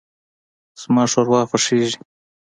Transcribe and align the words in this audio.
زما 0.81 1.03
ښوروا 1.11 1.41
خوښیږي. 1.49 1.99